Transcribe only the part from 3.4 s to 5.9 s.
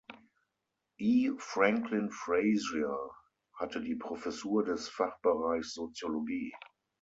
hatte die Professur des Fachbereichs